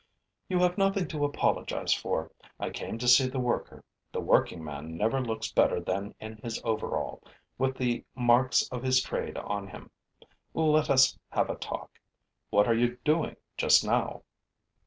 'You 0.49 0.57
have 0.61 0.79
nothing 0.79 1.07
to 1.09 1.25
apologize 1.25 1.93
for. 1.93 2.31
I 2.59 2.71
came 2.71 2.97
to 2.97 3.07
see 3.07 3.27
the 3.27 3.37
worker. 3.39 3.83
The 4.11 4.19
working 4.19 4.63
man 4.63 4.97
never 4.97 5.21
looks 5.21 5.51
better 5.51 5.79
than 5.79 6.15
in 6.19 6.37
his 6.37 6.59
overall, 6.63 7.21
with 7.59 7.77
the 7.77 8.03
marks 8.15 8.67
of 8.69 8.81
his 8.81 9.03
trade 9.03 9.37
on 9.37 9.67
him. 9.67 9.91
Let 10.55 10.89
us 10.89 11.19
have 11.29 11.51
a 11.51 11.55
talk. 11.55 11.99
What 12.49 12.67
are 12.67 12.73
you 12.73 12.97
doing 13.05 13.35
just 13.57 13.85
now?' 13.85 14.23